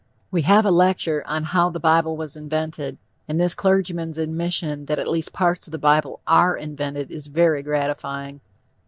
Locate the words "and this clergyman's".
3.27-4.17